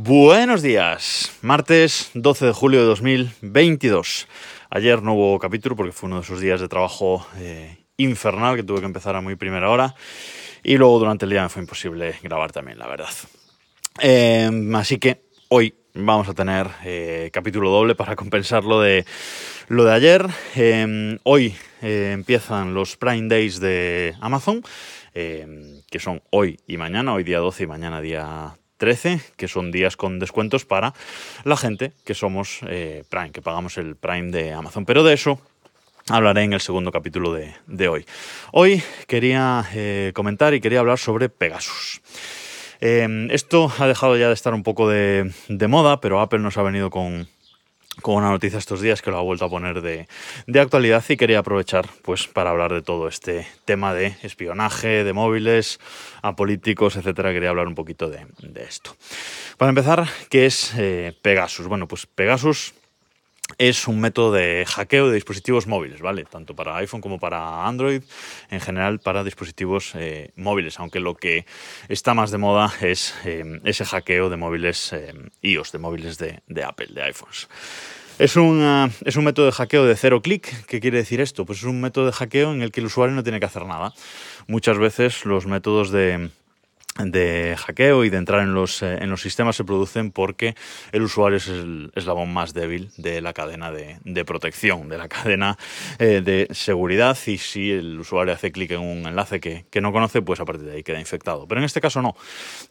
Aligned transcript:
Buenos 0.00 0.62
días, 0.62 1.36
martes 1.42 2.12
12 2.14 2.46
de 2.46 2.52
julio 2.52 2.78
de 2.78 2.86
2022. 2.86 4.28
Ayer 4.70 5.02
no 5.02 5.14
hubo 5.14 5.40
capítulo 5.40 5.74
porque 5.74 5.90
fue 5.90 6.06
uno 6.06 6.18
de 6.18 6.22
esos 6.22 6.40
días 6.40 6.60
de 6.60 6.68
trabajo 6.68 7.26
eh, 7.36 7.78
infernal 7.96 8.54
que 8.54 8.62
tuve 8.62 8.78
que 8.78 8.86
empezar 8.86 9.16
a 9.16 9.20
muy 9.20 9.34
primera 9.34 9.68
hora 9.68 9.96
y 10.62 10.76
luego 10.76 11.00
durante 11.00 11.24
el 11.24 11.32
día 11.32 11.42
me 11.42 11.48
fue 11.48 11.62
imposible 11.62 12.14
grabar 12.22 12.52
también, 12.52 12.78
la 12.78 12.86
verdad. 12.86 13.08
Eh, 14.00 14.48
así 14.76 14.98
que 14.98 15.24
hoy 15.48 15.74
vamos 15.94 16.28
a 16.28 16.34
tener 16.34 16.68
eh, 16.84 17.30
capítulo 17.32 17.68
doble 17.68 17.96
para 17.96 18.14
compensar 18.14 18.62
lo 18.62 18.80
de, 18.80 19.04
lo 19.66 19.82
de 19.82 19.92
ayer. 19.94 20.26
hoy 21.24 21.56
empiezan 21.82 22.72
los 22.72 22.96
Prime 22.96 23.26
Days 23.26 23.58
de 23.58 24.14
Amazon, 24.20 24.62
que 25.12 25.98
son 25.98 26.22
hoy 26.30 26.60
y 26.68 26.76
mañana, 26.76 27.14
hoy 27.14 27.24
día 27.24 27.40
12 27.40 27.64
y 27.64 27.66
mañana 27.66 28.00
día 28.00 28.56
13, 28.78 29.20
que 29.36 29.48
son 29.48 29.70
días 29.70 29.96
con 29.96 30.18
descuentos 30.18 30.64
para 30.64 30.94
la 31.44 31.56
gente 31.56 31.92
que 32.04 32.14
somos 32.14 32.60
eh, 32.66 33.04
Prime, 33.10 33.32
que 33.32 33.42
pagamos 33.42 33.76
el 33.76 33.96
Prime 33.96 34.30
de 34.30 34.52
Amazon. 34.52 34.86
Pero 34.86 35.04
de 35.04 35.14
eso 35.14 35.40
hablaré 36.08 36.44
en 36.44 36.54
el 36.54 36.60
segundo 36.60 36.90
capítulo 36.90 37.34
de, 37.34 37.88
hoy. 37.88 38.06
Hoy 38.52 38.82
quería 39.06 39.64
eh, 39.74 40.12
comentar 40.14 40.54
y 40.54 40.60
quería 40.60 40.80
hablar 40.80 40.98
sobre 40.98 41.28
Pegasus. 41.28 42.00
Eh, 42.80 43.28
esto 43.30 43.70
ha 43.78 43.86
dejado 43.86 44.16
ya 44.16 44.28
de 44.28 44.34
estar 44.34 44.54
un 44.54 44.62
poco 44.62 44.88
de, 44.88 45.32
de 45.48 45.68
moda, 45.68 46.00
pero 46.00 46.20
Apple 46.20 46.38
nos 46.38 46.56
ha 46.56 46.62
venido 46.62 46.90
con, 46.90 47.28
con 48.02 48.16
una 48.16 48.30
noticia 48.30 48.58
estos 48.58 48.80
días 48.80 49.02
que 49.02 49.10
lo 49.10 49.18
ha 49.18 49.22
vuelto 49.22 49.44
a 49.44 49.50
poner 49.50 49.80
de, 49.82 50.06
actualidad 50.60 51.04
y 51.08 51.16
quería 51.16 51.40
aprovechar 51.40 51.88
pues 52.02 52.26
para 52.26 52.50
hablar 52.50 52.72
de 52.72 52.82
todo 52.82 53.08
este 53.08 53.46
tema 53.64 53.94
de 53.94 54.16
espionaje, 54.22 55.04
de 55.04 55.12
móviles, 55.12 55.80
a 56.22 56.36
políticos, 56.36 56.96
etcétera. 56.96 57.32
Quería 57.32 57.50
hablar 57.50 57.66
un 57.66 57.74
poquito 57.74 58.08
de, 58.08 58.26
esto. 58.66 58.96
Para 59.56 59.70
empezar, 59.70 60.06
¿qué 60.30 60.46
es 60.46 60.72
eh, 60.76 61.16
Pegasus? 61.22 61.66
Bueno, 61.66 61.88
pues 61.88 62.06
Pegasus 62.06 62.74
es 63.56 63.88
un 63.88 63.98
método 64.00 64.32
de 64.32 64.64
hackeo 64.66 65.08
de 65.08 65.14
dispositivos 65.14 65.66
móviles, 65.66 66.02
¿vale? 66.02 66.24
Tanto 66.24 66.54
para 66.54 66.76
iPhone 66.76 67.00
como 67.00 67.18
para 67.18 67.66
Android, 67.66 68.02
en 68.50 68.60
general 68.60 68.98
para 68.98 69.24
dispositivos 69.24 69.92
eh, 69.94 70.32
móviles, 70.36 70.78
aunque 70.78 71.00
lo 71.00 71.14
que 71.14 71.46
está 71.88 72.12
más 72.12 72.30
de 72.30 72.38
moda 72.38 72.72
es 72.82 73.14
eh, 73.24 73.60
ese 73.64 73.84
hackeo 73.86 74.28
de 74.28 74.36
móviles 74.36 74.94
iOS, 75.40 75.72
de 75.72 75.78
móviles 75.78 76.18
de, 76.18 76.42
de, 76.46 76.64
Apple, 76.64 76.88
de 76.90 77.02
iPhones. 77.02 77.48
Es 78.18 78.34
un, 78.34 78.90
es 79.04 79.14
un 79.14 79.24
método 79.24 79.46
de 79.46 79.52
hackeo 79.52 79.84
de 79.84 79.94
cero 79.94 80.20
clic. 80.22 80.66
¿Qué 80.66 80.80
quiere 80.80 80.98
decir 80.98 81.20
esto? 81.20 81.46
Pues 81.46 81.58
es 81.58 81.64
un 81.64 81.80
método 81.80 82.06
de 82.06 82.12
hackeo 82.12 82.52
en 82.52 82.62
el 82.62 82.72
que 82.72 82.80
el 82.80 82.86
usuario 82.86 83.14
no 83.14 83.22
tiene 83.22 83.38
que 83.38 83.46
hacer 83.46 83.64
nada. 83.64 83.94
Muchas 84.48 84.76
veces 84.76 85.24
los 85.24 85.46
métodos 85.46 85.92
de, 85.92 86.30
de 86.98 87.56
hackeo 87.56 88.04
y 88.04 88.10
de 88.10 88.16
entrar 88.16 88.42
en 88.42 88.54
los, 88.54 88.82
eh, 88.82 88.98
en 89.00 89.10
los 89.10 89.22
sistemas 89.22 89.56
se 89.56 89.64
producen 89.64 90.10
porque 90.10 90.54
el 90.92 91.02
usuario 91.02 91.38
es 91.38 91.48
el 91.48 91.92
eslabón 91.94 92.32
más 92.32 92.54
débil 92.54 92.90
de 92.96 93.20
la 93.20 93.32
cadena 93.32 93.70
de, 93.70 94.24
protección, 94.24 94.88
de 94.88 94.98
la 94.98 95.08
cadena 95.08 95.56
eh, 95.98 96.20
de 96.24 96.48
seguridad 96.50 97.16
y 97.26 97.38
si 97.38 97.70
el 97.70 98.00
usuario 98.00 98.34
hace 98.34 98.50
clic 98.50 98.72
en 98.72 98.80
un 98.80 99.06
enlace 99.06 99.40
que, 99.40 99.80
no 99.80 99.92
conoce, 99.92 100.22
pues 100.22 100.40
a 100.40 100.44
partir 100.44 100.66
de 100.66 100.76
ahí 100.76 100.82
queda 100.82 100.98
infectado. 100.98 101.46
Pero 101.46 101.60
en 101.60 101.64
este 101.64 101.80
caso 101.80 102.02
no. 102.02 102.16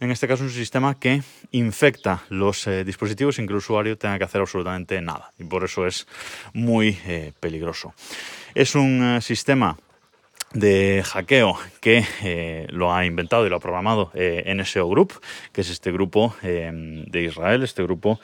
En 0.02 0.12
este 0.12 0.28
caso 0.28 0.44
es 0.44 0.52
un 0.52 0.58
sistema 0.58 1.00
que 1.00 1.22
infecta 1.52 2.24
los 2.30 2.68
eh, 2.68 2.84
dispositivos 2.84 3.38
sin 3.38 3.48
que 3.48 3.54
el 3.54 3.58
usuario 3.58 3.98
tenga 3.98 4.18
que 4.18 4.26
hacer 4.26 4.42
absolutamente 4.42 5.00
nada 5.02 5.32
y 5.40 5.46
por 5.46 5.64
eso 5.64 5.88
es 5.88 6.06
muy 6.54 6.98
peligroso. 7.40 7.94
Es 8.54 8.76
un 8.76 9.20
sistema 9.22 9.78
de 10.54 11.04
hackeo 11.06 11.58
que 11.82 12.06
eh, 12.24 12.68
lo 12.70 12.94
ha 12.94 13.06
inventado 13.06 13.46
y 13.46 13.50
lo 13.50 13.58
ha 13.58 13.60
programado 13.60 14.12
eh, 14.14 14.54
NSO 14.56 14.88
Group, 14.88 15.14
que 15.52 15.62
es 15.62 15.70
este 15.70 15.92
grupo 15.92 16.36
eh, 16.42 16.72
de 17.08 17.24
Israel, 17.24 17.64
este 17.64 17.84
grupo 17.84 18.20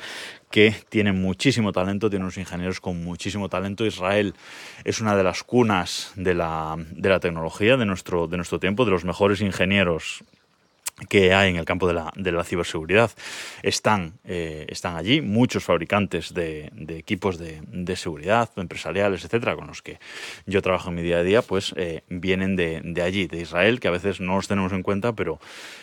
que 0.50 0.76
tiene 0.90 1.12
muchísimo 1.12 1.72
talento, 1.72 2.10
tiene 2.10 2.26
unos 2.26 2.38
ingenieros 2.38 2.80
con 2.80 3.04
muchísimo 3.04 3.50
talento. 3.50 3.86
Israel 3.86 4.36
es 4.84 5.02
una 5.02 5.16
de 5.16 5.24
las 5.24 5.44
cunas 5.44 6.14
de 6.16 6.36
la, 6.36 6.76
de 6.78 7.10
la 7.10 7.20
tecnología 7.20 7.76
de 7.76 7.86
nuestro, 7.86 8.28
de 8.28 8.38
nuestro 8.38 8.60
tiempo, 8.60 8.86
de 8.86 8.92
los 8.92 9.04
mejores 9.04 9.42
ingenieros 9.42 10.24
que 11.10 11.34
hay 11.34 11.50
en 11.50 11.58
el 11.58 11.66
campo 11.66 11.88
de 11.88 11.94
la, 11.94 12.12
de 12.16 12.32
la 12.32 12.44
ciberseguridad 12.44 13.12
están, 13.62 14.14
eh, 14.24 14.66
están 14.70 14.96
allí, 14.96 15.22
muchos 15.22 15.64
fabricantes 15.64 16.34
de, 16.34 16.72
equipos 16.90 17.38
de, 17.38 17.96
seguridad, 17.96 18.50
empresariales, 18.56 19.24
etcétera, 19.24 19.56
con 19.56 19.68
los 19.68 19.82
que 19.82 20.00
yo 20.46 20.62
trabajo 20.62 20.90
en 20.90 20.96
mi 20.96 21.02
día 21.02 21.18
a 21.18 21.24
día, 21.24 21.42
pues 21.42 21.74
eh, 21.78 22.02
vienen 22.10 22.56
de, 22.56 23.02
allí, 23.02 23.28
de 23.28 23.42
Israel, 23.42 23.80
que 23.80 23.88
a 23.88 23.92
veces 23.92 24.20
no 24.20 24.36
los 24.36 24.48
tenemos 24.48 24.72
en 24.74 24.84
cuenta, 24.84 25.14
pero 25.14 25.40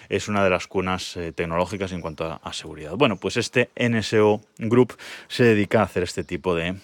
es 0.08 0.28
una 0.28 0.42
de 0.44 0.50
las 0.50 0.66
cunas 0.66 1.16
eh, 1.16 1.32
tecnológicas 1.32 1.92
en 1.92 2.00
cuanto 2.00 2.24
a, 2.24 2.40
a, 2.42 2.52
seguridad. 2.52 2.94
Bueno, 2.96 3.16
pues 3.16 3.36
este 3.36 3.70
NSO 3.76 4.40
Group 4.58 4.96
se 5.28 5.44
dedica 5.44 5.80
a 5.80 5.84
hacer 5.84 6.02
este 6.02 6.24
tipo 6.24 6.54
de, 6.54 6.76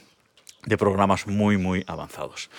de 0.66 0.76
programas 0.76 1.26
muy, 1.26 1.56
muy 1.56 1.84
avanzados. 1.86 2.50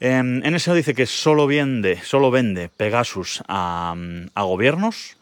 En 0.00 0.40
NSO 0.40 0.74
dice 0.74 0.94
que 0.94 1.06
solo 1.06 1.48
vende, 1.48 2.00
solo 2.04 2.30
vende 2.30 2.68
Pegasus 2.68 3.42
a, 3.48 3.96
gobiernos, 4.36 5.16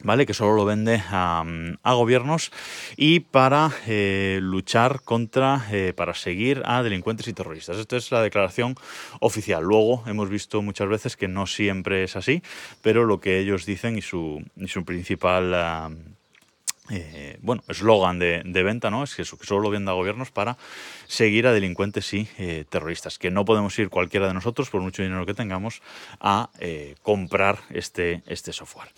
¿vale? 0.00 0.26
Que 0.26 0.34
solo 0.34 0.54
lo 0.54 0.64
vende 0.64 1.02
a, 1.10 1.44
gobiernos 1.82 2.52
y 2.96 3.18
para 3.18 3.72
eh, 3.88 4.38
luchar 4.40 5.00
contra, 5.02 5.66
eh, 5.72 5.92
para 5.92 6.14
seguir 6.14 6.62
a 6.66 6.84
delincuentes 6.84 7.26
y 7.26 7.32
terroristas. 7.32 7.78
Esta 7.78 7.96
es 7.96 8.12
la 8.12 8.22
declaración 8.22 8.76
oficial. 9.18 9.64
Luego 9.64 10.04
hemos 10.06 10.30
visto 10.30 10.62
muchas 10.62 10.88
veces 10.88 11.16
que 11.16 11.26
no 11.26 11.48
siempre 11.48 12.04
es 12.04 12.14
así, 12.14 12.44
pero 12.82 13.06
lo 13.06 13.18
que 13.18 13.40
ellos 13.40 13.66
dicen 13.66 13.98
y 13.98 14.02
su, 14.02 14.44
su 14.66 14.84
principal... 14.84 16.15
Eh, 16.90 17.38
bueno, 17.40 17.62
eslogan 17.68 18.18
de, 18.18 18.62
venta, 18.62 18.90
¿no? 18.90 19.02
Es 19.02 19.14
que, 19.14 19.24
solo 19.24 19.60
lo 19.60 19.70
venda 19.70 19.92
a 19.92 19.94
gobiernos 19.94 20.30
para 20.30 20.56
seguir 21.06 21.46
a 21.46 21.52
delincuentes 21.52 22.12
y 22.14 22.28
eh, 22.38 22.64
terroristas. 22.68 23.18
Que 23.18 23.30
no 23.30 23.44
podemos 23.44 23.76
ir 23.78 23.88
cualquiera 23.88 24.28
de 24.28 24.34
nosotros, 24.34 24.70
por 24.70 24.80
mucho 24.80 25.02
dinero 25.02 25.26
que 25.26 25.34
tengamos, 25.34 25.82
a 26.20 26.50
eh, 26.58 26.94
comprar 27.02 27.58
este, 27.70 28.22
este 28.26 28.52
software. 28.52 28.88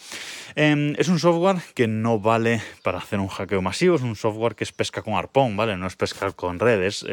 Em, 0.54 0.94
es 0.98 1.08
un 1.08 1.18
software 1.18 1.56
que 1.74 1.86
no 1.86 2.18
vale 2.18 2.62
para 2.82 2.98
hacer 2.98 3.20
un 3.20 3.28
hackeo 3.28 3.62
masivo, 3.62 3.96
es 3.96 4.02
un 4.02 4.16
software 4.16 4.54
que 4.54 4.64
es 4.64 4.72
pesca 4.72 5.02
con 5.02 5.14
arpón, 5.14 5.56
¿vale? 5.56 5.76
No 5.76 5.86
es 5.86 5.96
pescar 5.96 6.34
con 6.34 6.58
redes. 6.58 7.04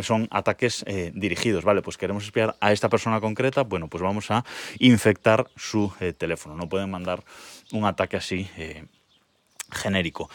son 0.00 0.28
ataques 0.30 0.84
dirigidos, 1.12 1.64
¿vale? 1.64 1.82
Pues 1.82 1.98
queremos 1.98 2.24
espiar 2.24 2.56
a 2.60 2.72
esta 2.72 2.88
persona 2.88 3.20
concreta, 3.20 3.62
bueno, 3.62 3.88
pues 3.88 4.02
vamos 4.02 4.30
a 4.30 4.44
infectar 4.78 5.50
su 5.56 5.92
teléfono. 6.16 6.56
No 6.56 6.68
pueden 6.68 6.90
mandar 6.90 7.24
un 7.72 7.84
ataque 7.84 8.16
así 8.16 8.48
genérico. 9.72 10.28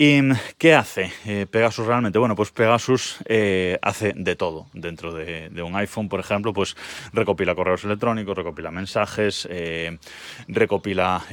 ¿Y 0.00 0.20
qué 0.58 0.76
hace 0.76 1.10
eh, 1.26 1.46
Pegasus 1.50 1.84
realmente? 1.84 2.20
Bueno, 2.20 2.36
pues 2.36 2.52
Pegasus 2.52 3.16
eh, 3.24 3.80
hace 3.82 4.12
de 4.14 4.36
todo 4.36 4.68
dentro 4.72 5.12
de, 5.12 5.50
un 5.60 5.74
iPhone, 5.74 6.08
por 6.08 6.20
ejemplo, 6.20 6.52
pues 6.52 6.76
recopila 7.12 7.56
correos 7.56 7.82
electrónicos, 7.82 8.36
recopila 8.36 8.70
mensajes, 8.70 9.48
eh, 9.50 9.98
recopila 10.46 11.24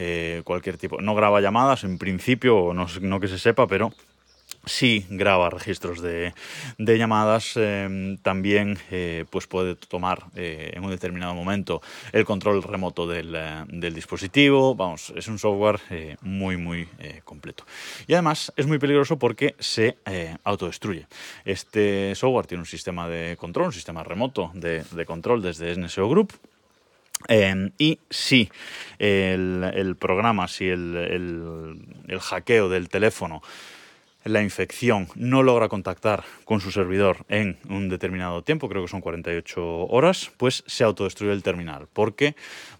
cualquier 0.43 0.77
tipo. 0.77 0.99
No 0.99 1.13
graba 1.13 1.41
llamadas 1.41 1.83
en 1.83 1.99
principio, 1.99 2.73
no, 2.73 2.87
no 3.01 3.19
que 3.19 3.27
se 3.27 3.37
sepa, 3.37 3.67
pero 3.67 3.93
si 4.65 5.05
graba 5.09 5.49
registros 5.49 6.01
de, 6.01 6.33
llamadas, 6.77 7.53
em, 7.55 8.17
también 8.17 8.77
eh, 8.91 9.25
pues 9.29 9.47
puede 9.47 9.75
tomar 9.75 10.25
eh, 10.35 10.71
en 10.73 10.83
un 10.83 10.89
determinado 10.89 11.33
momento 11.33 11.81
el 12.11 12.25
control 12.25 12.63
remoto 12.63 13.07
del, 13.07 13.35
eh, 13.35 13.91
dispositivo. 13.91 14.75
Vamos, 14.75 15.13
es 15.15 15.27
un 15.27 15.39
software 15.39 15.79
muy, 16.21 16.57
muy 16.57 16.87
completo. 17.23 17.65
Y 18.07 18.13
además 18.13 18.51
es 18.55 18.67
muy 18.67 18.79
peligroso 18.79 19.17
porque 19.17 19.55
se 19.59 19.97
autodestruye. 20.43 21.07
Este 21.45 22.13
software 22.15 22.47
tiene 22.47 22.61
un 22.61 22.67
sistema 22.67 23.07
de 23.07 23.37
control, 23.37 23.67
un 23.67 23.73
sistema 23.73 24.03
remoto 24.03 24.51
de, 24.53 25.05
control 25.05 25.41
desde 25.41 25.75
NSO 25.75 26.09
Group. 26.09 26.33
Em, 27.27 27.71
y 27.77 27.99
si 28.09 28.49
el, 28.99 29.95
programa, 29.99 30.47
si 30.47 30.67
el, 30.67 31.79
el 32.07 32.19
hackeo 32.19 32.69
del 32.69 32.89
teléfono 32.89 33.41
la 34.25 34.41
infección 34.41 35.07
no 35.15 35.43
logra 35.43 35.69
contactar 35.69 36.23
con 36.45 36.59
su 36.59 36.71
servidor 36.71 37.25
en 37.29 37.57
un 37.69 37.89
determinado 37.89 38.41
tiempo, 38.41 38.67
creo 38.67 38.81
que 38.81 38.89
son 38.89 38.99
48 39.01 39.85
horas, 39.87 40.31
pues 40.37 40.63
se 40.65 40.83
autodestruye 40.83 41.31
el 41.31 41.43
terminal, 41.43 41.87
porque 41.93 42.35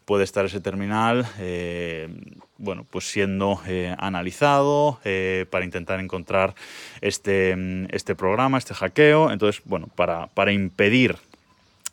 puede 0.06 0.24
estar 0.24 0.46
ese 0.46 0.60
terminal, 0.60 1.26
eh, 1.40 2.10
bueno, 2.58 2.86
pues 2.90 3.06
siendo 3.10 3.62
eh, 3.68 3.96
analizado 4.00 5.00
eh, 5.04 5.46
para 5.52 5.66
intentar 5.66 6.00
encontrar 6.00 6.56
este, 7.02 7.56
este 7.90 8.16
programa, 8.16 8.58
este 8.58 8.74
hackeo. 8.74 9.32
Entonces, 9.32 9.62
bueno, 9.66 9.88
para, 9.96 10.28
para 10.28 10.52
impedir 10.52 11.18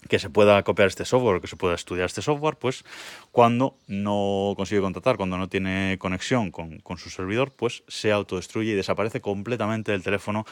que 0.08 0.18
se 0.18 0.30
pueda 0.30 0.62
copiar 0.62 0.88
este 0.88 1.04
software, 1.04 1.40
que 1.40 1.46
se 1.46 1.56
pueda 1.56 1.74
estudiar 1.74 2.06
este 2.06 2.22
software, 2.22 2.56
pues 2.56 2.84
cuando 3.30 3.76
no 3.86 4.54
consigue 4.56 4.80
contactar, 4.80 5.16
cuando 5.16 5.38
no 5.38 5.48
tiene 5.48 5.96
conexión 5.98 6.50
con, 6.50 6.82
su 6.98 7.10
servidor, 7.10 7.52
pues 7.52 7.82
se 7.88 8.12
autodestruye 8.12 8.72
y 8.72 8.74
desaparece 8.74 9.20
completamente 9.20 9.92
del 9.92 10.02
teléfono 10.02 10.44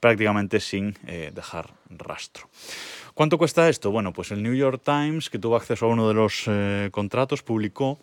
prácticamente 0.00 0.60
sin 0.60 0.96
eh, 1.06 1.30
dejar 1.34 1.70
rastro. 1.90 2.48
¿Cuánto 3.14 3.38
cuesta 3.38 3.68
esto? 3.68 3.90
Bueno, 3.90 4.12
pues 4.12 4.32
el 4.32 4.42
New 4.42 4.54
York 4.54 4.82
Times, 4.84 5.30
que 5.30 5.38
tuvo 5.38 5.56
acceso 5.56 5.86
a 5.86 5.88
uno 5.88 6.08
de 6.08 6.14
los 6.14 6.44
eh, 6.46 6.88
contratos, 6.90 7.42
publicó 7.42 7.98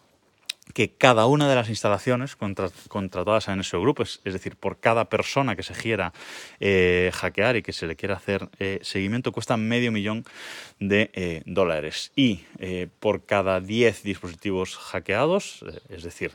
que 0.74 0.94
cada 0.94 1.26
una 1.26 1.50
de 1.50 1.56
las 1.56 1.70
instalaciones 1.70 2.36
contratadas 2.36 3.50
a 3.50 3.56
NSO 3.56 3.82
Group, 3.82 4.02
es, 4.02 4.22
decir, 4.24 4.56
por 4.56 4.80
cada 4.80 5.06
persona 5.06 5.56
que 5.56 5.64
se 5.64 5.74
quiera 5.74 6.14
eh, 6.60 7.12
hackear 7.14 7.58
y 7.58 7.62
que 7.62 7.74
se 7.74 7.88
le 7.88 7.96
quiera 7.96 8.16
hacer 8.16 8.50
eh, 8.60 8.80
seguimiento, 8.82 9.32
cuesta 9.32 9.58
medio 9.58 9.92
millón 9.92 10.24
de 10.80 11.12
eh, 11.14 11.44
dólares. 11.46 12.12
Y 12.16 12.42
por 13.00 13.26
cada 13.26 13.60
10 13.60 14.04
dispositivos 14.04 14.78
hackeados, 14.78 15.66
es 15.90 16.04
decir, 16.04 16.32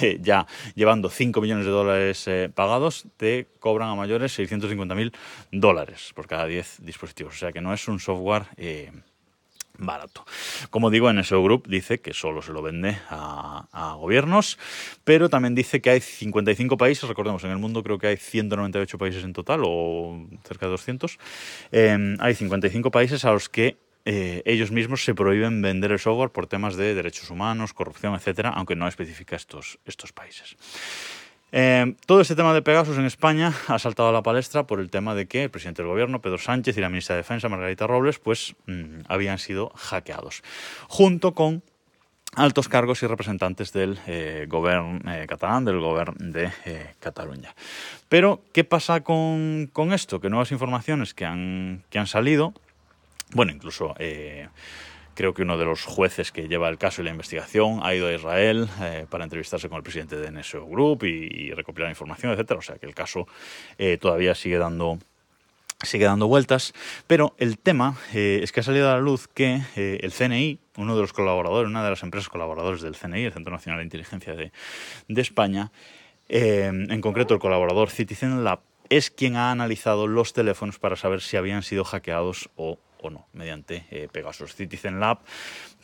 ya 0.20 0.46
llevando 0.74 1.08
5 1.08 1.40
millones 1.40 1.64
de 1.64 1.70
dólares 1.70 2.28
pagados, 2.54 3.06
te 3.16 3.46
cobran 3.60 3.90
a 3.90 3.94
mayores 3.94 4.38
650.000 4.38 5.12
dólares 5.52 6.12
por 6.14 6.26
cada 6.26 6.46
10 6.46 6.84
dispositivos. 6.84 7.34
O 7.34 7.38
sea 7.38 7.52
que 7.52 7.60
no 7.60 7.72
es 7.72 7.88
un 7.88 8.00
software 8.00 8.46
barato. 9.78 10.24
Como 10.70 10.90
digo, 10.90 11.08
en 11.08 11.18
ese 11.18 11.36
Group 11.36 11.68
dice 11.68 12.00
que 12.00 12.12
solo 12.12 12.42
se 12.42 12.52
lo 12.52 12.62
vende 12.62 12.98
a, 13.08 13.94
gobiernos, 13.98 14.58
pero 15.04 15.28
también 15.28 15.54
dice 15.54 15.80
que 15.80 15.90
hay 15.90 16.00
55 16.00 16.76
países, 16.76 17.08
recordemos, 17.08 17.42
en 17.44 17.50
el 17.50 17.58
mundo 17.58 17.82
creo 17.82 17.98
que 17.98 18.08
hay 18.08 18.16
198 18.16 18.98
países 18.98 19.24
en 19.24 19.32
total, 19.32 19.62
o 19.64 20.26
cerca 20.44 20.66
de 20.66 20.72
200, 20.72 21.18
em, 21.72 22.16
hay 22.20 22.34
55 22.34 22.90
países 22.90 23.24
a 23.24 23.32
los 23.32 23.48
que 23.48 23.76
eh, 24.04 24.42
ellos 24.46 24.70
mismos 24.70 25.04
se 25.04 25.14
prohíben 25.14 25.60
vender 25.60 25.92
el 25.92 25.98
software 25.98 26.30
por 26.30 26.46
temas 26.46 26.76
de 26.76 26.94
derechos 26.94 27.30
humanos, 27.30 27.74
corrupción, 27.74 28.14
etcétera, 28.14 28.50
aunque 28.50 28.74
no 28.76 28.88
especifica 28.88 29.36
estos, 29.36 29.78
estos 29.84 30.12
países. 30.12 30.56
Eh, 31.50 31.94
todo 32.04 32.20
este 32.20 32.36
tema 32.36 32.52
de 32.52 32.60
Pegasus 32.60 32.98
en 32.98 33.06
España 33.06 33.54
ha 33.68 33.78
saltado 33.78 34.10
a 34.10 34.12
la 34.12 34.22
palestra 34.22 34.66
por 34.66 34.80
el 34.80 34.90
tema 34.90 35.14
de 35.14 35.26
que 35.26 35.44
el 35.44 35.50
presidente 35.50 35.82
del 35.82 35.90
gobierno, 35.90 36.20
Pedro 36.20 36.38
Sánchez, 36.38 36.76
y 36.76 36.80
la 36.80 36.90
ministra 36.90 37.14
de 37.14 37.22
Defensa, 37.22 37.48
Margarita 37.48 37.86
Robles, 37.86 38.18
pues 38.18 38.54
mm, 38.66 39.00
habían 39.08 39.38
sido 39.38 39.70
hackeados, 39.74 40.42
junto 40.88 41.34
con 41.34 41.62
altos 42.34 42.68
cargos 42.68 43.02
y 43.02 43.06
representantes 43.06 43.72
del 43.72 43.98
eh, 44.06 44.46
gobierno 44.48 45.00
eh, 45.10 45.26
catalán, 45.26 45.64
del 45.64 45.80
gobierno 45.80 46.14
de 46.18 46.50
Cataluña. 47.00 47.54
Pero, 48.10 48.42
¿qué 48.52 48.64
pasa 48.64 49.02
con, 49.02 49.70
esto? 49.92 50.20
Que 50.20 50.28
nuevas 50.28 50.52
informaciones 50.52 51.14
que 51.14 51.24
han, 51.24 51.84
que 51.88 51.98
han 51.98 52.06
salido, 52.06 52.52
bueno, 53.32 53.52
incluso 53.52 53.94
Creo 55.18 55.34
que 55.34 55.42
uno 55.42 55.58
de 55.58 55.64
los 55.64 55.84
jueces 55.84 56.30
que 56.30 56.46
lleva 56.46 56.68
el 56.68 56.78
caso 56.78 57.02
y 57.02 57.04
la 57.04 57.10
investigación 57.10 57.80
ha 57.82 57.92
ido 57.92 58.06
a 58.06 58.12
Israel 58.12 58.68
eh, 58.80 59.04
para 59.10 59.24
entrevistarse 59.24 59.68
con 59.68 59.76
el 59.76 59.82
presidente 59.82 60.14
de 60.14 60.30
NSO 60.30 60.64
Group 60.64 61.02
y, 61.02 61.50
recopilar 61.54 61.90
información, 61.90 62.30
etcétera. 62.30 62.60
O 62.60 62.62
sea 62.62 62.76
que 62.76 62.86
el 62.86 62.94
caso 62.94 63.26
eh, 63.78 63.98
todavía 64.00 64.36
sigue 64.36 64.58
dando 64.58 65.00
sigue 65.82 66.04
dando 66.04 66.28
vueltas, 66.28 66.72
pero 67.08 67.34
el 67.38 67.58
tema 67.58 67.96
eh, 68.14 68.38
es 68.44 68.52
que 68.52 68.60
ha 68.60 68.62
salido 68.62 68.88
a 68.88 68.94
la 68.94 69.00
luz 69.00 69.26
que 69.26 69.60
el 69.74 70.12
CNI, 70.12 70.60
uno 70.76 70.94
de 70.94 71.00
los 71.00 71.12
colaboradores, 71.12 71.68
una 71.68 71.82
de 71.82 71.90
las 71.90 72.04
empresas 72.04 72.28
colaboradores 72.28 72.80
del 72.80 72.94
CNI, 72.94 73.24
el 73.24 73.32
Centro 73.32 73.52
Nacional 73.52 73.80
de 73.80 73.84
Inteligencia 73.86 74.36
de, 74.36 74.52
España, 75.20 75.72
en 76.28 77.00
concreto 77.00 77.34
el 77.34 77.40
colaborador 77.40 77.90
Citizen 77.90 78.44
Lab, 78.44 78.60
es 78.88 79.10
quien 79.10 79.34
ha 79.34 79.50
analizado 79.50 80.06
los 80.06 80.32
teléfonos 80.32 80.78
para 80.78 80.94
saber 80.94 81.22
si 81.22 81.36
habían 81.36 81.64
sido 81.64 81.82
hackeados 81.82 82.50
o 82.54 82.78
o 83.00 83.10
no, 83.10 83.26
mediante 83.32 83.86
eh, 83.90 84.08
Pegasus 84.10 84.54
Citizen 84.54 85.00
Lab, 85.00 85.18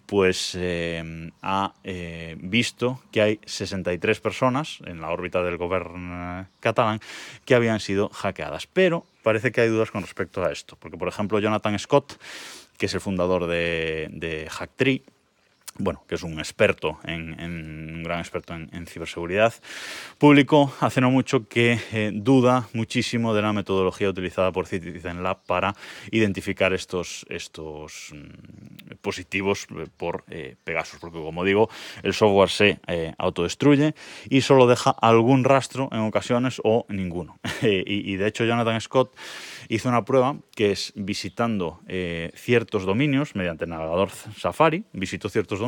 pues 0.06 0.54
eh, 0.58 1.30
ha 1.42 1.74
eh, 1.82 2.36
visto 2.38 3.00
que 3.10 3.22
hay 3.22 3.40
63 3.46 4.20
personas 4.20 4.78
en 4.84 5.00
la 5.00 5.10
órbita 5.10 5.42
del 5.42 5.56
gobierno 5.56 6.46
catalán 6.60 7.00
que 7.44 7.54
habían 7.54 7.80
sido 7.80 8.10
hackeadas. 8.10 8.66
Pero 8.66 9.06
parece 9.22 9.52
que 9.52 9.62
hay 9.62 9.68
dudas 9.68 9.90
con 9.90 10.02
respecto 10.02 10.44
a 10.44 10.52
esto, 10.52 10.76
porque 10.78 10.98
por 10.98 11.08
ejemplo 11.08 11.38
Jonathan 11.38 11.78
Scott, 11.78 12.20
que 12.76 12.86
es 12.86 12.94
el 12.94 13.00
fundador 13.00 13.46
de, 13.46 14.08
de 14.12 14.48
Hacktree, 14.50 15.04
bueno, 15.76 16.04
que 16.06 16.14
es 16.14 16.22
un 16.22 16.38
experto, 16.38 16.98
en, 17.04 17.40
un 17.40 18.02
gran 18.04 18.20
experto 18.20 18.54
en, 18.54 18.86
ciberseguridad, 18.86 19.54
publicó 20.18 20.72
hace 20.80 21.00
no 21.00 21.10
mucho 21.10 21.48
que 21.48 21.80
eh, 21.92 22.12
duda 22.14 22.68
muchísimo 22.72 23.34
de 23.34 23.42
la 23.42 23.52
metodología 23.52 24.08
utilizada 24.08 24.52
por 24.52 24.66
Citizen 24.66 25.22
Lab 25.22 25.44
para 25.46 25.74
identificar 26.12 26.72
estos, 26.72 27.26
estos 27.28 28.12
mm, 28.12 28.94
positivos 29.00 29.66
eh, 29.70 29.86
por 29.96 30.24
eh, 30.28 30.56
Pegasus, 30.62 31.00
porque 31.00 31.18
como 31.20 31.44
digo, 31.44 31.68
el 32.02 32.14
software 32.14 32.50
se 32.50 32.80
autodestruye 33.18 33.94
y 34.30 34.42
solo 34.42 34.66
deja 34.66 34.90
algún 34.90 35.42
rastro 35.44 35.88
en 35.90 36.00
ocasiones 36.00 36.60
o 36.62 36.86
ninguno. 36.88 37.38
y, 37.62 38.12
y 38.12 38.16
de 38.16 38.28
hecho 38.28 38.44
Jonathan 38.44 38.80
Scott 38.80 39.16
hizo 39.68 39.88
una 39.88 40.04
prueba 40.04 40.36
que 40.54 40.70
es 40.70 40.92
visitando 40.94 41.80
ciertos 42.34 42.84
dominios 42.84 43.34
mediante 43.34 43.64
el 43.64 43.70
navegador 43.70 44.10
Safari, 44.10 44.84
visitó 44.92 45.28
ciertos 45.28 45.58
dominios 45.58 45.63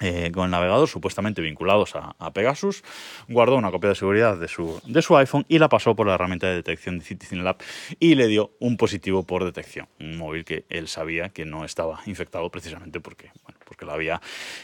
eh, 0.00 0.32
con 0.32 0.46
el 0.46 0.50
navegador 0.50 0.88
supuestamente 0.88 1.42
vinculados 1.42 1.94
a, 1.94 2.32
Pegasus, 2.32 2.82
guardó 3.28 3.56
una 3.56 3.70
copia 3.70 3.90
de 3.90 3.94
seguridad 3.94 4.36
de 4.36 4.48
su, 4.48 4.80
de 4.84 5.02
su 5.02 5.16
iPhone 5.16 5.44
y 5.48 5.58
la 5.58 5.68
pasó 5.68 5.94
por 5.94 6.06
la 6.06 6.14
herramienta 6.14 6.48
de 6.48 6.54
detección 6.54 6.98
de 6.98 7.04
Citizen 7.04 7.44
Lab 7.44 7.58
y 8.00 8.14
le 8.14 8.26
dio 8.26 8.52
un 8.58 8.76
positivo 8.76 9.22
por 9.22 9.44
detección. 9.44 9.86
Un 10.00 10.16
móvil 10.16 10.44
que 10.44 10.64
él 10.70 10.88
sabía 10.88 11.28
que 11.28 11.44
no 11.44 11.64
estaba 11.64 12.00
infectado 12.06 12.50
precisamente 12.50 13.00
porque, 13.00 13.30
porque 13.64 13.84
lo 13.84 13.92
había... 13.92 14.20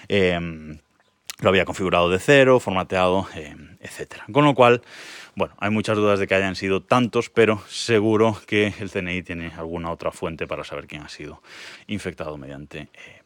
Em, 0.09 0.79
lo 1.41 1.50
había 1.50 1.64
configurado 1.64 2.11
de 2.11 2.19
cero, 2.19 2.59
formateado, 2.59 3.29
em, 3.37 3.76
etc. 3.81 4.23
Con 4.32 4.44
lo 4.44 4.56
cual, 4.56 4.82
bueno, 5.37 5.55
hay 5.61 5.71
muchas 5.71 5.97
dudas 5.97 6.19
de 6.19 6.26
que 6.26 6.35
hayan 6.35 6.56
sido 6.56 6.82
tantos, 6.82 7.31
pero 7.31 7.62
seguro 7.69 8.37
que 8.49 8.75
el 8.81 8.91
CNI 8.91 9.23
tiene 9.23 9.53
alguna 9.56 9.93
otra 9.93 10.11
fuente 10.11 10.49
para 10.49 10.64
saber 10.64 10.88
quién 10.88 11.03
ha 11.03 11.09
sido 11.09 11.41
infectado 11.87 12.37
mediante 12.38 12.88
eh. 12.93 13.18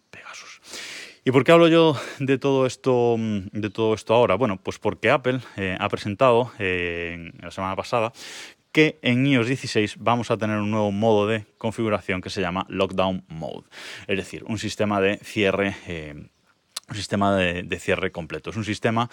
¿Y 1.25 1.31
por 1.31 1.45
qué 1.45 1.53
hablo 1.53 1.69
yo 1.69 1.97
de 2.19 2.37
todo 2.37 2.67
esto, 2.67 3.15
de 3.17 3.71
todo 3.71 3.95
esto 3.95 4.13
ahora? 4.13 4.35
Bueno, 4.35 4.57
pues 4.61 4.81
porque 4.81 5.09
Apple 5.09 5.39
eh, 5.57 5.77
ha 5.79 5.89
presentado 5.89 6.51
eh, 6.59 7.31
la 7.41 7.53
semana 7.53 7.77
pasada 7.77 8.13
que 8.73 8.99
en 9.03 9.25
iOS 9.25 9.47
16 9.47 9.97
vamos 10.01 10.33
a 10.33 10.37
tener 10.37 10.57
un 10.57 10.73
nuevo 10.73 10.91
modo 10.91 11.29
de 11.29 11.45
configuración 11.59 12.23
que 12.23 12.31
se 12.31 12.41
llama 12.41 12.67
Lockdown 12.69 13.25
Mode, 13.29 13.69
es 14.09 14.17
decir, 14.17 14.43
un 14.49 14.59
sistema 14.59 15.01
de 15.01 15.19
cierre 15.19 15.77
eh, 15.87 16.27
un 16.93 16.97
sistema 16.97 17.35
de, 17.37 17.79
cierre 17.81 18.12
completo. 18.12 18.50
Es 18.50 18.56
un 18.56 18.65
sistema 18.65 19.09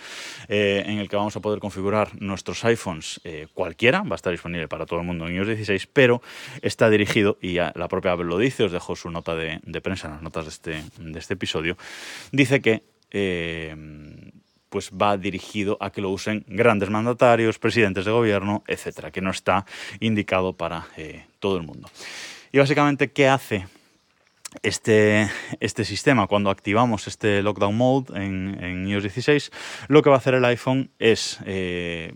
eh, 0.49 0.83
en 0.85 0.99
el 0.99 1.07
que 1.07 1.15
vamos 1.15 1.35
a 1.37 1.39
poder 1.39 1.59
configurar 1.59 2.09
nuestros 2.21 2.63
iPhones 2.65 3.21
eh, 3.23 3.47
cualquiera, 3.53 4.01
va 4.01 4.13
a 4.13 4.15
estar 4.15 4.31
disponible 4.31 4.67
para 4.67 4.85
todo 4.85 4.99
el 4.99 5.05
mundo 5.05 5.27
en 5.27 5.35
iOS 5.35 5.47
16, 5.47 5.87
pero 5.87 6.21
está 6.61 6.89
dirigido, 6.89 7.37
y 7.41 7.53
la 7.53 7.87
propia 7.87 8.11
Apple 8.11 8.25
lo 8.25 8.37
dice, 8.37 8.65
os 8.65 8.71
dejo 8.71 8.95
su 8.95 9.09
nota 9.09 9.33
de, 9.33 9.59
prensa 9.81 10.07
en 10.07 10.13
las 10.15 10.21
notas 10.21 10.45
de 10.45 10.49
este, 10.49 10.83
de 10.97 11.19
este 11.19 11.35
episodio, 11.35 11.77
dice 12.33 12.61
que 12.61 12.83
eh, 13.11 13.75
pues 14.67 14.91
va 14.91 15.17
dirigido 15.17 15.77
a 15.79 15.91
que 15.91 16.01
lo 16.01 16.09
usen 16.09 16.43
grandes 16.47 16.89
mandatarios, 16.89 17.59
presidentes 17.59 18.03
de 18.03 18.11
gobierno, 18.11 18.63
etcétera, 18.67 19.09
que 19.09 19.21
no 19.21 19.31
está 19.31 19.65
indicado 20.01 20.53
para 20.53 20.85
todo 21.39 21.57
el 21.57 21.63
mundo. 21.63 21.89
Y 22.51 22.59
básicamente, 22.59 23.11
¿qué 23.11 23.29
hace 23.29 23.65
este, 24.63 25.29
este 25.59 25.85
sistema, 25.85 26.27
cuando 26.27 26.49
activamos 26.49 27.07
este 27.07 27.43
lockdown 27.43 27.75
mode 27.75 28.13
en, 28.15 28.87
iOS 28.87 29.03
16, 29.03 29.51
lo 29.87 30.01
que 30.01 30.09
va 30.09 30.15
a 30.15 30.19
hacer 30.19 30.33
el 30.33 30.45
iPhone 30.45 30.89
es 30.97 31.39
eh, 31.45 32.13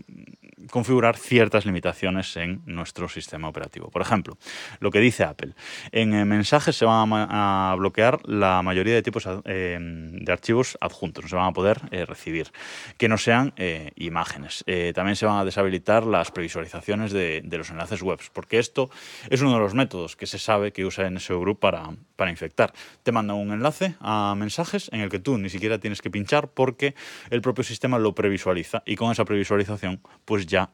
configurar 0.70 1.16
ciertas 1.16 1.64
limitaciones 1.64 2.36
en 2.36 2.62
nuestro 2.66 3.08
sistema 3.08 3.48
operativo. 3.48 3.88
Por 3.90 4.02
ejemplo, 4.02 4.36
lo 4.80 4.90
que 4.90 4.98
dice 4.98 5.24
Apple, 5.24 5.54
en 5.92 6.14
eh, 6.14 6.24
mensajes 6.24 6.74
se 6.74 6.84
van 6.84 7.10
a, 7.12 7.74
bloquear 7.78 8.20
la 8.28 8.62
mayoría 8.62 8.94
de 8.94 9.02
tipos 9.02 9.28
eh, 9.44 9.78
de 9.80 10.32
archivos 10.32 10.76
adjuntos, 10.80 11.24
no 11.24 11.28
se 11.28 11.36
van 11.36 11.46
a 11.46 11.52
poder 11.52 11.80
recibir, 12.08 12.50
que 12.98 13.08
no 13.08 13.18
sean 13.18 13.52
imágenes. 13.96 14.64
también 14.94 15.16
se 15.16 15.26
van 15.26 15.38
a 15.38 15.44
deshabilitar 15.44 16.04
las 16.04 16.30
previsualizaciones 16.30 17.12
de, 17.12 17.42
los 17.50 17.70
enlaces 17.70 18.02
web, 18.02 18.18
porque 18.32 18.58
esto 18.58 18.90
es 19.30 19.40
uno 19.40 19.54
de 19.54 19.60
los 19.60 19.74
métodos 19.74 20.16
que 20.16 20.26
se 20.26 20.38
sabe 20.38 20.72
que 20.72 20.84
usa 20.84 21.08
NSO 21.08 21.40
Group 21.40 21.60
para, 21.60 21.90
para 22.16 22.30
infectar. 22.30 22.72
Te 23.02 23.12
manda 23.12 23.34
un 23.34 23.52
enlace 23.52 23.94
a 24.00 24.34
mensajes 24.36 24.88
en 24.92 25.00
el 25.00 25.10
que 25.10 25.18
tú 25.18 25.38
ni 25.38 25.50
siquiera 25.50 25.78
tienes 25.78 26.02
que 26.02 26.10
pinchar 26.10 26.48
porque 26.48 26.94
el 27.30 27.40
propio 27.40 27.64
sistema 27.64 27.98
lo 27.98 28.14
previsualiza 28.14 28.82
y 28.86 28.96
con 28.96 29.12
esa 29.12 29.24
previsualización 29.24 30.00
pues 30.24 30.46
ya 30.46 30.70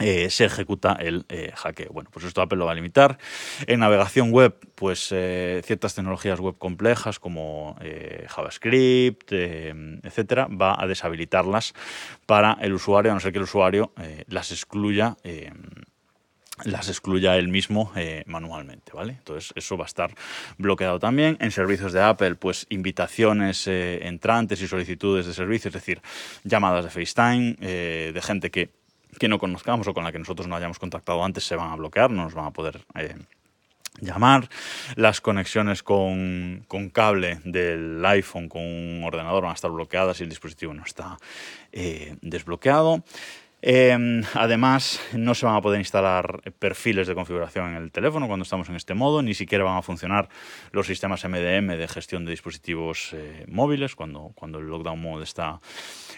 eh, 0.00 0.30
se 0.30 0.44
ejecuta 0.44 0.96
el 1.00 1.24
eh, 1.28 1.50
hackeo. 1.54 1.90
Bueno, 1.92 2.10
pues 2.12 2.24
esto 2.24 2.40
Apple 2.40 2.58
lo 2.58 2.66
va 2.66 2.72
a 2.72 2.74
limitar. 2.74 3.18
En 3.66 3.80
navegación 3.80 4.30
web, 4.30 4.54
pues 4.76 5.08
eh, 5.10 5.60
ciertas 5.64 5.94
tecnologías 5.94 6.38
web 6.38 6.56
complejas 6.56 7.18
como 7.18 7.76
JavaScript, 8.28 9.32
etcétera, 9.32 10.46
va 10.48 10.76
a 10.78 10.86
deshabilitarlas 10.86 11.74
para 12.26 12.58
el 12.60 12.74
usuario, 12.74 13.10
a 13.10 13.14
no 13.14 13.20
ser 13.20 13.32
que 13.32 13.38
el 13.38 13.44
usuario 13.44 13.92
las 14.28 14.52
excluya 14.52 15.16
las 16.64 16.88
excluya 16.88 17.36
él 17.36 17.48
mismo 17.48 17.92
manualmente, 18.26 18.92
¿vale? 18.92 19.12
Entonces 19.12 19.52
eso 19.56 19.76
va 19.76 19.84
a 19.84 19.86
estar 19.86 20.14
bloqueado 20.56 20.98
también. 20.98 21.36
En 21.40 21.50
servicios 21.50 21.92
de 21.92 22.02
Apple, 22.02 22.34
pues 22.36 22.66
invitaciones 22.70 23.66
entrantes 23.66 24.60
y 24.62 24.68
solicitudes 24.68 25.26
de 25.26 25.34
servicio, 25.34 25.68
es 25.68 25.74
decir, 25.74 26.00
llamadas 26.44 26.84
de 26.84 26.90
FaceTime 26.90 27.54
de 28.12 28.20
gente 28.22 28.50
que 28.50 28.70
que 29.18 29.28
no 29.28 29.38
conozcamos 29.38 29.88
o 29.88 29.94
con 29.94 30.04
la 30.04 30.12
que 30.12 30.18
nosotros 30.18 30.46
no 30.46 30.56
hayamos 30.56 30.78
contactado 30.78 31.24
antes 31.24 31.44
se 31.44 31.56
van 31.56 31.70
a 31.70 31.76
bloquear, 31.76 32.10
no 32.10 32.24
nos 32.24 32.34
van 32.34 32.46
a 32.46 32.50
poder 32.52 32.80
eh, 32.94 33.16
llamar. 34.00 34.48
Las 34.96 35.20
conexiones 35.20 35.82
con, 35.82 36.64
cable 36.92 37.40
del 37.44 38.04
iPhone 38.04 38.48
con 38.48 38.62
un 38.62 39.02
ordenador 39.04 39.42
van 39.42 39.52
a 39.52 39.54
estar 39.54 39.70
bloqueadas 39.70 40.18
si 40.18 40.24
el 40.24 40.30
dispositivo 40.30 40.74
no 40.74 40.84
está 40.84 41.18
eh, 41.72 42.16
desbloqueado. 42.22 43.04
Em, 43.60 44.22
además, 44.34 45.00
no 45.14 45.34
se 45.34 45.44
van 45.44 45.56
a 45.56 45.60
poder 45.60 45.80
instalar 45.80 46.40
perfiles 46.58 47.08
de 47.08 47.14
configuración 47.14 47.70
en 47.70 47.82
el 47.82 47.90
teléfono 47.90 48.28
cuando 48.28 48.44
estamos 48.44 48.68
en 48.68 48.76
este 48.76 48.94
modo, 48.94 49.20
ni 49.22 49.34
siquiera 49.34 49.64
van 49.64 49.76
a 49.76 49.82
funcionar 49.82 50.28
los 50.70 50.86
sistemas 50.86 51.24
MDM 51.24 51.76
de 51.76 51.88
gestión 51.88 52.24
de 52.24 52.30
dispositivos 52.30 53.12
eh, 53.14 53.44
móviles 53.48 53.96
cuando, 53.96 54.32
cuando 54.34 54.60
el 54.60 54.66
lockdown 54.66 55.00
mode 55.00 55.24
está, 55.24 55.60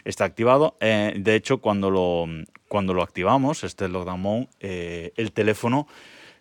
está 0.04 0.24
activado. 0.24 0.76
Eh, 0.80 1.14
de 1.16 1.34
hecho, 1.34 1.58
cuando 1.58 1.90
lo, 1.90 2.26
cuando 2.68 2.92
lo 2.92 3.02
activamos, 3.02 3.64
este 3.64 3.88
lockdown 3.88 4.20
mode, 4.20 4.48
el 4.60 5.32
teléfono 5.32 5.86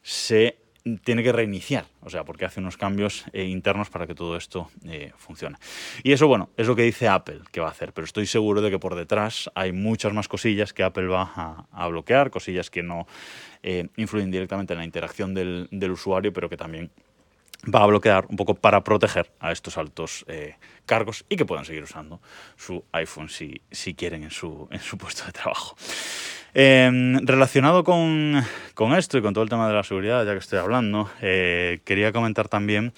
se 0.02 0.58
tiene 1.04 1.24
que 1.24 1.32
reiniciar, 1.32 1.86
o 2.02 2.10
sea, 2.10 2.24
porque 2.24 2.46
hace 2.46 2.60
unos 2.60 2.78
cambios 2.78 3.26
eh, 3.34 3.44
internos 3.46 3.90
para 3.90 4.08
que 4.08 4.16
todo 4.16 4.38
esto 4.38 4.70
eh, 4.86 5.12
funcione. 5.18 5.58
Y 6.04 6.14
eso, 6.14 6.28
bueno, 6.28 6.50
es 6.58 6.68
lo 6.68 6.76
que 6.76 6.84
dice 6.84 7.08
Apple 7.08 7.42
que 7.52 7.60
va 7.60 7.68
a 7.68 7.72
hacer, 7.72 7.94
pero 7.94 8.06
estoy 8.06 8.26
seguro 8.26 8.62
de 8.62 8.72
que 8.72 8.80
por 8.80 8.96
detrás 8.96 9.50
hay 9.56 9.72
muchas 9.72 10.14
más 10.14 10.28
cosillas 10.28 10.74
que 10.74 10.84
Apple 10.84 11.08
va 11.08 11.68
a, 11.72 11.88
bloquear, 11.88 12.30
cosillas 12.30 12.70
que 12.70 12.84
no 12.84 13.08
eh, 13.64 13.88
influyen 13.98 14.32
directamente 14.32 14.74
en 14.74 14.80
la 14.80 14.86
interacción 14.86 15.34
del, 15.34 15.92
usuario, 15.92 16.32
pero 16.32 16.50
que 16.50 16.58
también 16.58 16.92
va 17.74 17.84
a 17.84 17.88
bloquear 17.88 18.26
un 18.30 18.38
poco 18.38 18.56
para 18.56 18.84
proteger 18.84 19.32
a 19.40 19.52
estos 19.52 19.78
altos 19.78 20.26
cargos 20.86 21.26
y 21.28 21.36
que 21.36 21.46
puedan 21.46 21.66
seguir 21.66 21.84
usando 21.84 22.22
su 22.56 22.86
iPhone 22.94 23.28
si, 23.28 23.62
quieren 23.96 24.24
en 24.24 24.32
su 24.32 24.98
puesto 24.98 25.26
de 25.26 25.32
trabajo. 25.34 25.76
Em, 26.54 27.26
relacionado 27.26 27.84
con, 27.84 28.46
esto 28.98 29.18
y 29.18 29.22
con 29.22 29.34
todo 29.34 29.44
el 29.44 29.50
tema 29.50 29.68
de 29.68 29.74
la 29.74 29.84
seguridad, 29.84 30.26
ya 30.26 30.32
que 30.34 30.40
estoy 30.40 30.60
hablando, 30.60 31.10
eh, 31.22 31.80
quería 31.86 32.12
comentar 32.12 32.48
también 32.48 32.94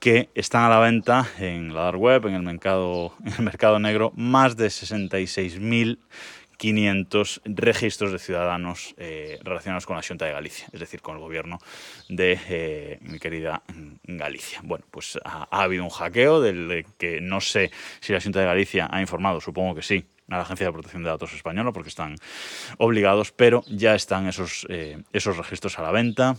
que 0.00 0.30
están 0.34 0.64
a 0.64 0.70
la 0.70 0.78
venta 0.78 1.26
en 1.38 1.74
la 1.74 1.82
dark 1.82 2.00
web, 2.00 2.24
en 2.26 2.34
el 2.34 2.42
mercado, 2.42 3.12
en 3.24 3.34
el 3.34 3.42
mercado 3.42 3.78
negro, 3.78 4.12
más 4.16 4.56
de 4.56 4.68
66.500 4.68 7.42
registros 7.44 8.12
de 8.12 8.18
ciudadanos 8.18 8.94
eh, 8.96 9.38
relacionados 9.42 9.84
con 9.84 9.96
la 9.96 10.02
Junta 10.02 10.24
de 10.24 10.32
Galicia, 10.32 10.66
es 10.72 10.80
decir, 10.80 11.02
con 11.02 11.16
el 11.16 11.20
gobierno 11.20 11.58
de 12.08 12.40
eh, 12.48 12.98
mi 13.02 13.18
querida 13.18 13.62
Galicia. 14.04 14.60
Bueno, 14.62 14.86
pues 14.90 15.18
ha, 15.24 15.46
ha, 15.50 15.62
habido 15.62 15.84
un 15.84 15.90
hackeo 15.90 16.40
del 16.40 16.86
que 16.96 17.20
no 17.20 17.42
sé 17.42 17.70
si 18.00 18.14
la 18.14 18.22
Junta 18.22 18.40
de 18.40 18.46
Galicia 18.46 18.88
ha 18.90 19.02
informado, 19.02 19.42
supongo 19.42 19.74
que 19.74 19.82
sí, 19.82 20.06
a 20.28 20.36
la 20.36 20.42
Agencia 20.42 20.66
de 20.66 20.72
Protección 20.72 21.02
de 21.02 21.10
Datos 21.10 21.32
Española 21.32 21.72
porque 21.72 21.88
están 21.88 22.16
obligados, 22.78 23.32
pero 23.32 23.64
ya 23.68 23.94
están 23.94 24.26
esos, 24.26 24.66
eh, 24.68 25.02
esos 25.12 25.36
registros 25.36 25.78
a 25.78 25.82
la 25.82 25.90
venta. 25.90 26.36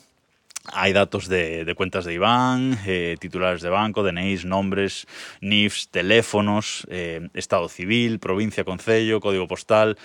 Hay 0.72 0.94
datos 0.94 1.30
de, 1.30 1.74
cuentas 1.76 2.06
de 2.06 2.14
Iván, 2.14 2.78
eh, 2.86 3.16
titulares 3.20 3.62
de 3.62 3.70
banco, 3.70 4.04
DNIs, 4.04 4.46
nombres, 4.46 5.08
NIFs, 5.42 5.88
teléfonos, 5.90 6.86
eh, 6.92 7.30
estado 7.34 7.70
civil, 7.70 8.20
provincia, 8.20 8.66
concello, 8.66 9.20
código 9.22 9.48
postal, 9.48 9.98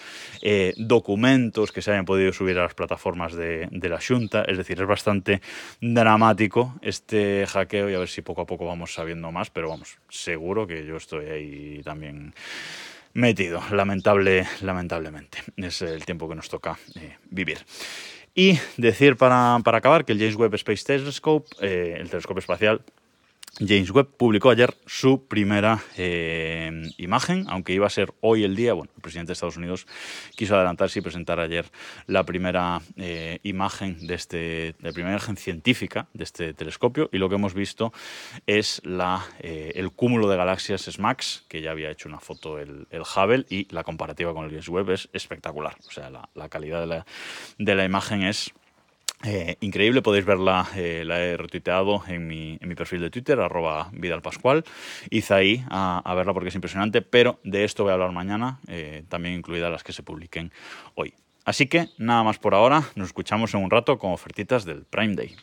documentos 0.76 1.72
que 1.72 1.82
se 1.82 1.90
hayan 1.90 2.06
podido 2.06 2.32
subir 2.32 2.56
a 2.58 2.62
las 2.62 2.74
plataformas 2.74 3.34
de, 3.34 3.68
de, 3.72 3.88
la 3.88 3.98
Junta. 4.00 4.44
Es 4.44 4.56
decir, 4.56 4.80
es 4.80 4.86
bastante 4.86 5.42
dramático 5.80 6.76
este 6.80 7.46
hackeo 7.46 7.90
y 7.90 7.94
a 7.94 7.98
ver 7.98 8.08
si 8.08 8.22
poco 8.22 8.42
a 8.42 8.46
poco 8.46 8.64
vamos 8.64 8.94
sabiendo 8.94 9.32
más, 9.32 9.50
pero 9.50 9.68
vamos, 9.68 9.98
seguro 10.08 10.66
que 10.66 10.86
yo 10.86 10.96
estoy 10.96 11.26
ahí 11.26 11.80
también 11.84 12.32
metido, 13.14 13.62
lamentable, 13.70 14.46
lamentablemente. 14.60 15.38
Es 15.56 15.80
el 15.80 16.04
tiempo 16.04 16.28
que 16.28 16.34
nos 16.34 16.48
toca 16.48 16.78
eh, 16.96 17.16
vivir. 17.30 17.58
Y 18.34 18.58
decir 18.76 19.16
para, 19.16 19.58
para, 19.64 19.78
acabar 19.78 20.04
que 20.04 20.12
el 20.12 20.18
James 20.18 20.34
Webb 20.34 20.54
Space 20.56 20.84
Telescope, 20.84 21.48
eh, 21.60 21.96
el 21.98 22.10
telescopio 22.10 22.40
espacial, 22.40 22.82
James 23.60 23.90
Webb 23.92 24.16
publicó 24.16 24.50
ayer 24.50 24.74
su 24.84 25.26
primera 25.28 25.80
eh, 25.96 26.90
imagen, 26.98 27.44
aunque 27.48 27.72
iba 27.72 27.86
a 27.86 27.90
ser 27.90 28.12
hoy 28.20 28.42
el 28.42 28.56
día. 28.56 28.72
Bueno, 28.72 28.90
el 28.96 29.00
presidente 29.02 29.28
de 29.28 29.34
Estados 29.34 29.56
Unidos 29.56 29.86
quiso 30.34 30.56
adelantarse 30.56 30.98
y 30.98 31.02
presentar 31.02 31.38
ayer 31.38 31.66
la 32.08 32.24
primera 32.24 32.80
eh, 32.96 33.38
imagen 33.44 34.08
de 34.08 34.14
este, 34.14 34.74
la 34.80 34.90
primera 34.92 35.14
imagen 35.14 35.36
científica 35.36 36.08
de 36.14 36.24
este 36.24 36.52
telescopio. 36.52 37.08
Y 37.12 37.18
lo 37.18 37.28
que 37.28 37.36
hemos 37.36 37.54
visto 37.54 37.92
es 38.46 38.82
la, 38.84 39.24
eh, 39.38 39.72
el 39.76 39.92
cúmulo 39.92 40.28
de 40.28 40.36
galaxias 40.36 40.82
SMAX, 40.82 41.44
que 41.48 41.62
ya 41.62 41.70
había 41.70 41.90
hecho 41.90 42.08
una 42.08 42.18
foto 42.18 42.58
el, 42.58 42.88
el 42.90 43.02
Hubble, 43.02 43.46
y 43.48 43.72
la 43.72 43.84
comparativa 43.84 44.34
con 44.34 44.46
el 44.46 44.50
James 44.50 44.68
Webb 44.68 44.90
es 44.90 45.08
espectacular. 45.12 45.76
O 45.86 45.92
sea, 45.92 46.10
la, 46.10 46.28
la 46.34 46.48
calidad 46.48 46.80
de 46.80 46.86
la, 46.86 47.06
de 47.58 47.74
la 47.76 47.84
imagen 47.84 48.24
es 48.24 48.52
eh, 49.24 49.56
increíble, 49.60 50.02
podéis 50.02 50.24
verla, 50.24 50.68
eh, 50.76 51.02
la 51.06 51.20
he 51.20 51.36
retuiteado 51.36 52.02
en 52.06 52.26
mi, 52.26 52.58
perfil 52.76 53.00
de 53.00 53.10
Twitter, 53.10 53.40
arroba 53.40 53.88
vidalpascual. 53.92 54.64
Id 55.10 55.32
ahí 55.32 55.64
a, 55.70 56.12
verla 56.14 56.34
porque 56.34 56.48
es 56.48 56.54
impresionante, 56.54 57.02
pero 57.02 57.40
de 57.42 57.64
esto 57.64 57.84
voy 57.84 57.90
a 57.90 57.94
hablar 57.94 58.12
mañana, 58.12 58.60
eh, 58.68 59.04
también 59.08 59.36
incluidas 59.36 59.70
las 59.70 59.82
que 59.82 59.92
se 59.92 60.02
publiquen 60.02 60.52
hoy. 60.94 61.14
Así 61.44 61.66
que 61.66 61.88
nada 61.98 62.22
más 62.22 62.38
por 62.38 62.54
ahora, 62.54 62.84
nos 62.96 63.08
escuchamos 63.08 63.54
en 63.54 63.62
un 63.62 63.70
rato 63.70 63.98
con 63.98 64.12
ofertitas 64.12 64.64
del 64.64 64.84
Prime 64.84 65.14
Day. 65.14 65.36